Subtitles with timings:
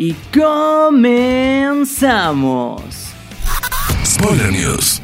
[0.00, 1.12] y comenzamos.
[4.02, 5.02] Spoiler News.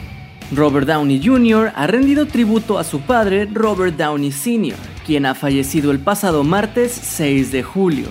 [0.52, 1.70] Robert Downey Jr.
[1.74, 6.92] ha rendido tributo a su padre, Robert Downey Sr., quien ha fallecido el pasado martes
[6.92, 8.06] 6 de julio.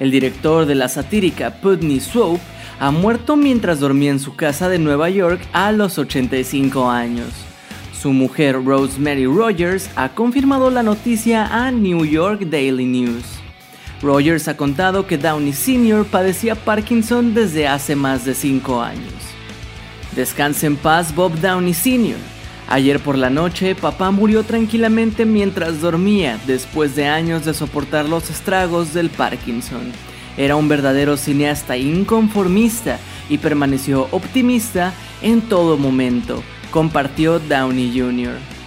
[0.00, 2.42] El director de la satírica Putney Swope
[2.80, 7.28] ha muerto mientras dormía en su casa de Nueva York a los 85 años.
[7.92, 13.37] Su mujer Rosemary Rogers ha confirmado la noticia a New York Daily News.
[14.00, 16.04] Rogers ha contado que Downey Sr.
[16.04, 19.12] padecía Parkinson desde hace más de 5 años.
[20.14, 22.16] Descanse en paz Bob Downey Sr.
[22.68, 28.30] Ayer por la noche, papá murió tranquilamente mientras dormía después de años de soportar los
[28.30, 29.92] estragos del Parkinson.
[30.36, 38.57] Era un verdadero cineasta inconformista y permaneció optimista en todo momento, compartió Downey Jr.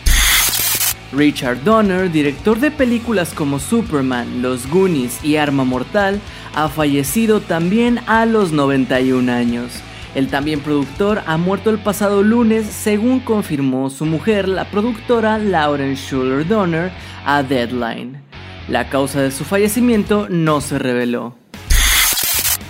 [1.14, 6.22] Richard Donner, director de películas como Superman, Los Goonies y Arma Mortal,
[6.56, 9.72] ha fallecido también a los 91 años.
[10.16, 15.95] El también productor ha muerto el pasado lunes según confirmó su mujer, la productora Lauren
[15.95, 16.92] Schuller Donner,
[17.26, 18.22] a Deadline.
[18.67, 21.36] La causa de su fallecimiento no se reveló.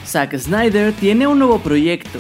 [0.06, 2.19] Zack Snyder tiene un nuevo proyecto.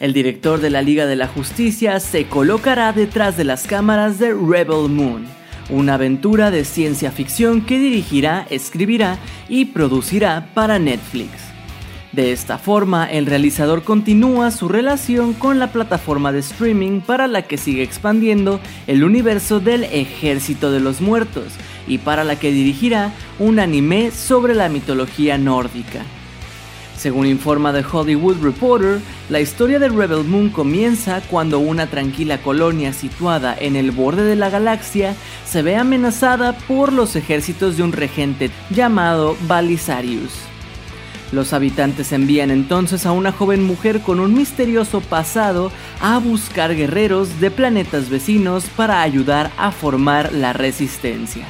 [0.00, 4.32] El director de la Liga de la Justicia se colocará detrás de las cámaras de
[4.32, 5.26] Rebel Moon,
[5.70, 9.18] una aventura de ciencia ficción que dirigirá, escribirá
[9.48, 11.30] y producirá para Netflix.
[12.12, 17.42] De esta forma, el realizador continúa su relación con la plataforma de streaming para la
[17.42, 21.54] que sigue expandiendo el universo del Ejército de los Muertos
[21.88, 26.04] y para la que dirigirá un anime sobre la mitología nórdica.
[27.02, 32.92] Según informa The Hollywood Reporter, la historia de Rebel Moon comienza cuando una tranquila colonia
[32.92, 37.90] situada en el borde de la galaxia se ve amenazada por los ejércitos de un
[37.90, 40.30] regente llamado Balisarius.
[41.32, 47.40] Los habitantes envían entonces a una joven mujer con un misterioso pasado a buscar guerreros
[47.40, 51.48] de planetas vecinos para ayudar a formar la resistencia.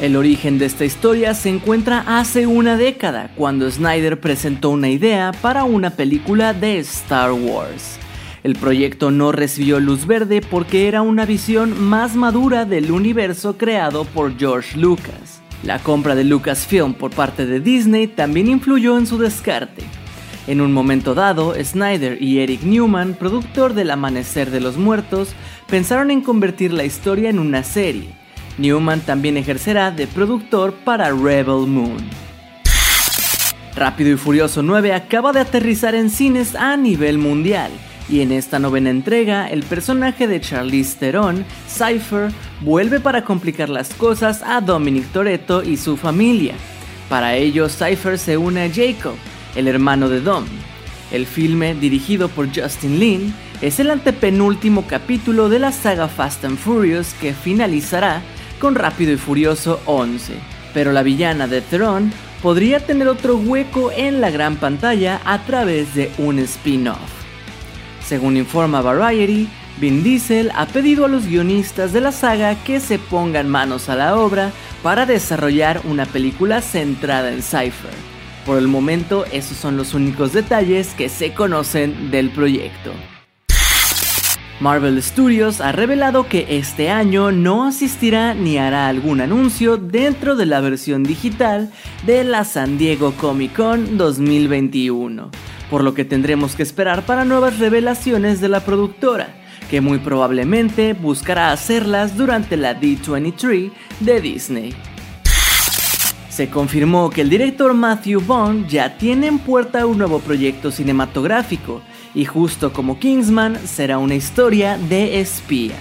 [0.00, 5.32] El origen de esta historia se encuentra hace una década, cuando Snyder presentó una idea
[5.42, 7.98] para una película de Star Wars.
[8.44, 14.04] El proyecto no recibió luz verde porque era una visión más madura del universo creado
[14.04, 15.42] por George Lucas.
[15.64, 19.82] La compra de Lucasfilm por parte de Disney también influyó en su descarte.
[20.46, 25.34] En un momento dado, Snyder y Eric Newman, productor del Amanecer de los Muertos,
[25.66, 28.14] pensaron en convertir la historia en una serie,
[28.58, 31.96] Newman también ejercerá de productor para Rebel Moon.
[33.74, 37.70] Rápido y Furioso 9 acaba de aterrizar en cines a nivel mundial,
[38.08, 43.94] y en esta novena entrega el personaje de Charlize Theron, Cypher, vuelve para complicar las
[43.94, 46.54] cosas a Dominic Toretto y su familia.
[47.08, 49.14] Para ello, Cypher se une a Jacob,
[49.54, 50.44] el hermano de Dom.
[51.12, 56.58] El filme, dirigido por Justin Lin, es el antepenúltimo capítulo de la saga Fast and
[56.58, 58.22] Furious que finalizará
[58.58, 60.34] con Rápido y Furioso 11,
[60.74, 65.94] pero la villana de Tron podría tener otro hueco en la gran pantalla a través
[65.94, 66.98] de un spin-off.
[68.04, 69.48] Según informa Variety,
[69.80, 73.96] Vin Diesel ha pedido a los guionistas de la saga que se pongan manos a
[73.96, 74.50] la obra
[74.82, 77.92] para desarrollar una película centrada en Cypher.
[78.44, 82.92] Por el momento, esos son los únicos detalles que se conocen del proyecto.
[84.60, 90.46] Marvel Studios ha revelado que este año no asistirá ni hará algún anuncio dentro de
[90.46, 91.70] la versión digital
[92.04, 95.30] de la San Diego Comic Con 2021,
[95.70, 99.28] por lo que tendremos que esperar para nuevas revelaciones de la productora,
[99.70, 104.74] que muy probablemente buscará hacerlas durante la D23 de Disney.
[106.30, 111.80] Se confirmó que el director Matthew Bond ya tiene en puerta un nuevo proyecto cinematográfico,
[112.14, 115.78] y justo como Kingsman será una historia de espías.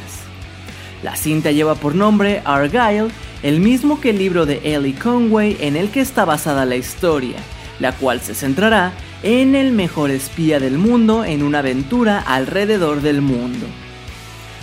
[1.03, 3.11] La cinta lleva por nombre Argyle,
[3.43, 7.37] el mismo que el libro de Ellie Conway en el que está basada la historia,
[7.79, 8.93] la cual se centrará
[9.23, 13.65] en el mejor espía del mundo en una aventura alrededor del mundo.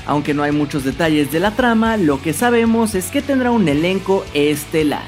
[0.06, 3.68] Aunque no hay muchos detalles de la trama, lo que sabemos es que tendrá un
[3.68, 5.06] elenco estelar,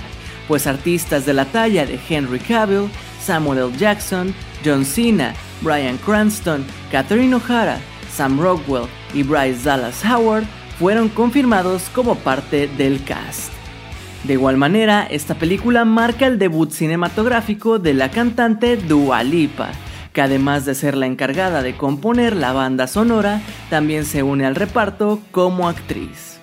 [0.49, 2.89] pues artistas de la talla de Henry Cavill,
[3.23, 3.79] Samuel L.
[3.79, 7.79] Jackson, John Cena, Brian Cranston, Catherine O'Hara,
[8.13, 10.45] Sam Rockwell y Bryce Dallas Howard
[10.79, 13.53] fueron confirmados como parte del cast.
[14.25, 19.71] De igual manera, esta película marca el debut cinematográfico de la cantante Dua Lipa,
[20.13, 24.55] que además de ser la encargada de componer la banda sonora, también se une al
[24.55, 26.39] reparto como actriz.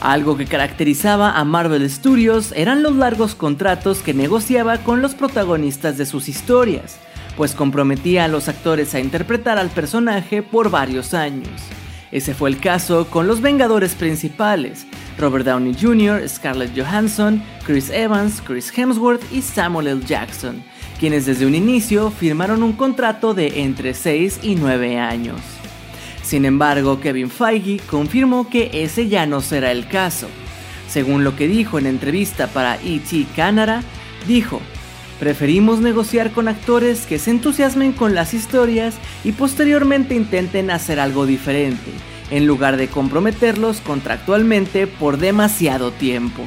[0.00, 5.96] Algo que caracterizaba a Marvel Studios eran los largos contratos que negociaba con los protagonistas
[5.96, 6.98] de sus historias,
[7.36, 11.48] pues comprometía a los actores a interpretar al personaje por varios años.
[12.10, 14.86] Ese fue el caso con los Vengadores principales,
[15.18, 20.02] Robert Downey Jr., Scarlett Johansson, Chris Evans, Chris Hemsworth y Samuel L.
[20.04, 20.62] Jackson,
[21.00, 25.40] quienes desde un inicio firmaron un contrato de entre 6 y 9 años.
[26.22, 30.28] Sin embargo, Kevin Feige confirmó que ese ya no será el caso.
[30.88, 33.82] Según lo que dijo en entrevista para ET Canada,
[34.26, 34.60] dijo,
[35.22, 41.26] Preferimos negociar con actores que se entusiasmen con las historias y posteriormente intenten hacer algo
[41.26, 41.92] diferente,
[42.32, 46.42] en lugar de comprometerlos contractualmente por demasiado tiempo.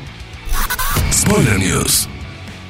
[1.10, 2.10] Spoiler News.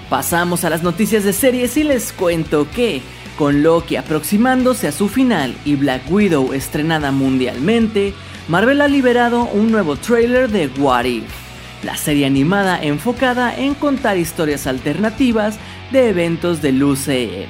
[0.07, 3.01] Pasamos a las noticias de series y les cuento que,
[3.35, 8.13] con Loki aproximándose a su final y Black Widow estrenada mundialmente,
[8.47, 11.44] Marvel ha liberado un nuevo trailer de What If,
[11.85, 15.59] la serie animada enfocada en contar historias alternativas
[15.91, 17.47] de eventos del UCM.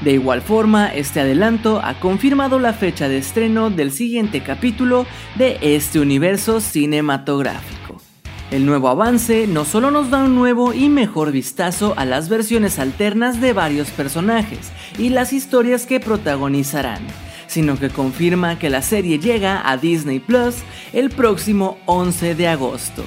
[0.00, 5.06] De igual forma, este adelanto ha confirmado la fecha de estreno del siguiente capítulo
[5.36, 8.02] de este universo cinematográfico.
[8.50, 12.78] El nuevo avance no solo nos da un nuevo y mejor vistazo a las versiones
[12.78, 17.02] alternas de varios personajes y las historias que protagonizarán,
[17.46, 20.56] sino que confirma que la serie llega a Disney Plus
[20.92, 23.04] el próximo 11 de agosto.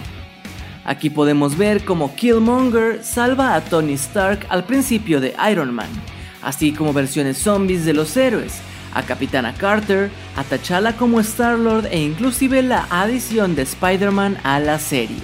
[0.88, 5.90] Aquí podemos ver cómo Killmonger salva a Tony Stark al principio de Iron Man,
[6.42, 8.62] así como versiones zombies de los héroes,
[8.94, 14.80] a Capitana Carter, a T'Challa como Star-Lord e inclusive la adición de Spider-Man a la
[14.80, 15.18] serie.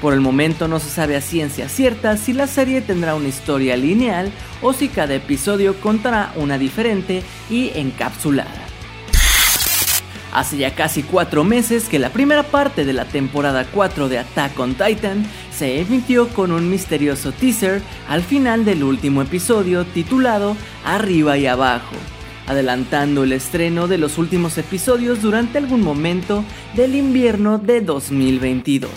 [0.00, 3.76] Por el momento no se sabe a ciencia cierta si la serie tendrá una historia
[3.76, 4.30] lineal
[4.62, 8.65] o si cada episodio contará una diferente y encapsulada.
[10.36, 14.60] Hace ya casi cuatro meses que la primera parte de la temporada 4 de Attack
[14.60, 20.54] on Titan se emitió con un misterioso teaser al final del último episodio titulado
[20.84, 21.96] Arriba y Abajo,
[22.46, 26.44] adelantando el estreno de los últimos episodios durante algún momento
[26.74, 28.90] del invierno de 2022.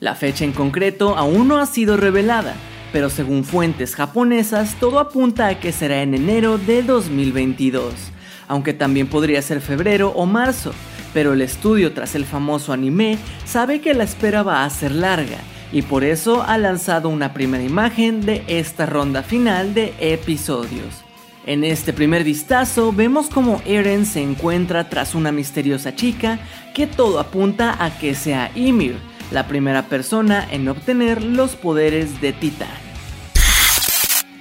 [0.00, 2.56] La fecha en concreto aún no ha sido revelada,
[2.92, 8.10] pero según fuentes japonesas todo apunta a que será en enero de 2022
[8.48, 10.72] aunque también podría ser febrero o marzo,
[11.12, 15.38] pero el estudio tras el famoso anime sabe que la espera va a ser larga
[15.72, 21.04] y por eso ha lanzado una primera imagen de esta ronda final de episodios.
[21.46, 26.38] En este primer vistazo vemos como Eren se encuentra tras una misteriosa chica
[26.74, 28.96] que todo apunta a que sea Ymir,
[29.30, 32.83] la primera persona en obtener los poderes de Titán.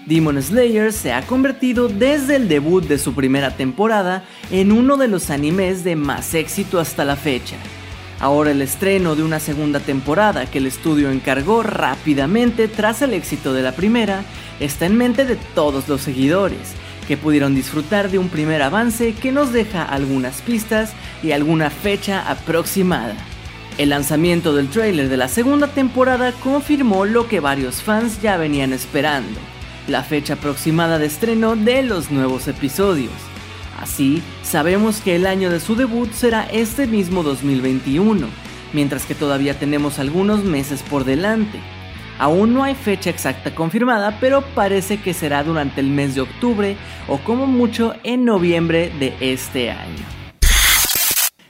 [0.05, 5.07] Demon Slayer se ha convertido desde el debut de su primera temporada en uno de
[5.07, 7.55] los animes de más éxito hasta la fecha.
[8.19, 13.53] Ahora el estreno de una segunda temporada que el estudio encargó rápidamente tras el éxito
[13.53, 14.25] de la primera
[14.59, 16.73] está en mente de todos los seguidores,
[17.07, 20.91] que pudieron disfrutar de un primer avance que nos deja algunas pistas
[21.22, 23.15] y alguna fecha aproximada.
[23.77, 28.74] El lanzamiento del tráiler de la segunda temporada confirmó lo que varios fans ya venían
[28.74, 29.52] esperando
[29.87, 33.11] la fecha aproximada de estreno de los nuevos episodios.
[33.79, 38.27] Así, sabemos que el año de su debut será este mismo 2021,
[38.71, 41.59] mientras que todavía tenemos algunos meses por delante.
[42.19, 46.77] Aún no hay fecha exacta confirmada, pero parece que será durante el mes de octubre
[47.07, 50.23] o como mucho en noviembre de este año.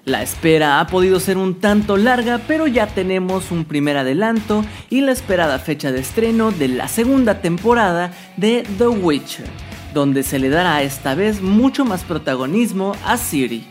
[0.05, 5.00] La espera ha podido ser un tanto larga, pero ya tenemos un primer adelanto y
[5.00, 9.45] la esperada fecha de estreno de la segunda temporada de The Witcher,
[9.93, 13.65] donde se le dará esta vez mucho más protagonismo a Ciri.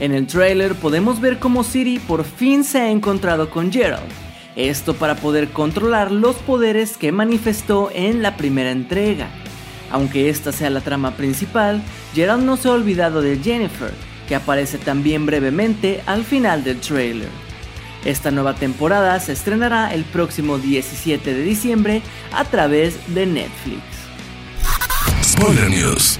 [0.00, 4.10] En el trailer podemos ver cómo Ciri por fin se ha encontrado con Geralt,
[4.56, 9.28] esto para poder controlar los poderes que manifestó en la primera entrega.
[9.90, 11.82] Aunque esta sea la trama principal,
[12.14, 13.92] Geralt no se ha olvidado de Jennifer,
[14.28, 17.28] que aparece también brevemente al final del trailer.
[18.04, 22.02] Esta nueva temporada se estrenará el próximo 17 de diciembre
[22.32, 23.82] a través de Netflix.
[25.22, 26.18] Spoiler News.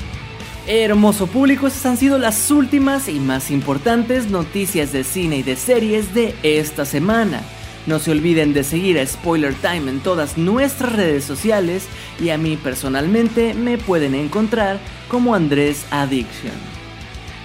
[0.67, 5.57] Hermoso público, estas han sido las últimas y más importantes noticias de cine y de
[5.57, 7.43] series de esta semana.
[7.87, 11.85] No se olviden de seguir a Spoiler Time en todas nuestras redes sociales
[12.19, 16.74] y a mí personalmente me pueden encontrar como Andrés Addiction.